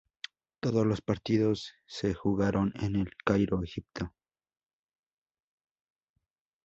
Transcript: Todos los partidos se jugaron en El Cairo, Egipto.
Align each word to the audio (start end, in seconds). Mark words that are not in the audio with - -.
Todos 0.61 0.83
los 0.83 0.99
partidos 1.03 1.73
se 1.85 2.15
jugaron 2.15 2.73
en 2.79 2.95
El 2.95 3.15
Cairo, 3.23 3.61
Egipto. 3.63 4.11